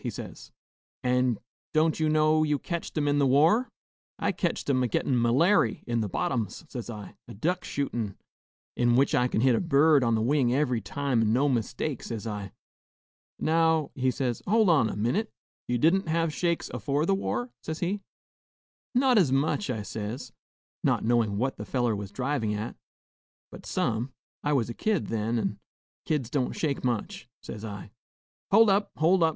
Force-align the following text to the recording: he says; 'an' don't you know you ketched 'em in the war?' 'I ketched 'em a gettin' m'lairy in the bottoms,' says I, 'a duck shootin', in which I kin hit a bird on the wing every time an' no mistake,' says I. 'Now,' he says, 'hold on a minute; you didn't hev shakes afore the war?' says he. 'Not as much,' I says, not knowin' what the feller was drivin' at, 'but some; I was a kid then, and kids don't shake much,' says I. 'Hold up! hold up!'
he 0.01 0.09
says; 0.09 0.49
'an' 1.03 1.37
don't 1.75 1.99
you 1.99 2.09
know 2.09 2.41
you 2.41 2.57
ketched 2.57 2.97
'em 2.97 3.07
in 3.07 3.19
the 3.19 3.27
war?' 3.27 3.69
'I 4.17 4.31
ketched 4.31 4.67
'em 4.67 4.81
a 4.81 4.87
gettin' 4.87 5.15
m'lairy 5.15 5.83
in 5.85 6.01
the 6.01 6.09
bottoms,' 6.09 6.65
says 6.67 6.89
I, 6.89 7.13
'a 7.27 7.35
duck 7.35 7.63
shootin', 7.63 8.15
in 8.75 8.95
which 8.95 9.13
I 9.13 9.27
kin 9.27 9.41
hit 9.41 9.53
a 9.53 9.59
bird 9.59 10.03
on 10.03 10.15
the 10.15 10.21
wing 10.23 10.51
every 10.55 10.81
time 10.81 11.21
an' 11.21 11.31
no 11.33 11.47
mistake,' 11.47 12.01
says 12.01 12.25
I. 12.25 12.51
'Now,' 13.37 13.91
he 13.93 14.09
says, 14.09 14.41
'hold 14.47 14.69
on 14.71 14.89
a 14.89 14.95
minute; 14.95 15.29
you 15.67 15.77
didn't 15.77 16.07
hev 16.07 16.33
shakes 16.33 16.67
afore 16.73 17.05
the 17.05 17.13
war?' 17.13 17.51
says 17.61 17.77
he. 17.77 18.01
'Not 18.95 19.19
as 19.19 19.31
much,' 19.31 19.69
I 19.69 19.83
says, 19.83 20.31
not 20.83 21.05
knowin' 21.05 21.37
what 21.37 21.57
the 21.57 21.63
feller 21.63 21.95
was 21.95 22.11
drivin' 22.11 22.53
at, 22.55 22.75
'but 23.51 23.67
some; 23.67 24.11
I 24.43 24.53
was 24.53 24.67
a 24.67 24.73
kid 24.73 25.09
then, 25.09 25.37
and 25.37 25.59
kids 26.05 26.31
don't 26.31 26.53
shake 26.53 26.83
much,' 26.83 27.27
says 27.43 27.63
I. 27.63 27.91
'Hold 28.49 28.71
up! 28.71 28.89
hold 28.97 29.21
up!' 29.21 29.29